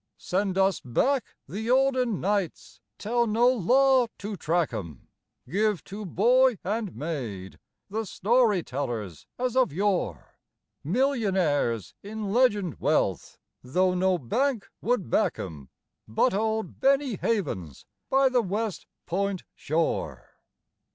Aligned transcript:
Send 0.17 0.57
us 0.57 0.79
back 0.83 1.23
the 1.47 1.69
olden 1.69 2.19
knights, 2.19 2.81
tell 2.97 3.27
no 3.27 3.47
law 3.49 4.07
to 4.17 4.35
track 4.35 4.73
'em, 4.73 5.09
Give 5.47 5.83
to 5.83 6.07
boy 6.07 6.57
and 6.63 6.95
maid 6.95 7.59
the 7.87 8.07
storytellers 8.07 9.27
as 9.37 9.55
of 9.55 9.71
yore, 9.71 10.39
Millionaires 10.83 11.93
in 12.01 12.31
legend 12.31 12.79
wealth, 12.81 13.37
though 13.61 13.93
no 13.93 14.17
bank 14.17 14.67
would 14.81 15.11
back 15.11 15.37
'em, 15.37 15.69
But 16.07 16.33
old 16.33 16.79
Benny 16.79 17.17
Havens 17.17 17.85
by 18.09 18.27
the 18.27 18.41
West 18.41 18.87
Point 19.05 19.43
Shore. 19.53 20.31